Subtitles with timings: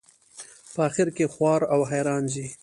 [0.73, 2.47] په آخر کې خوار او حیران ځي.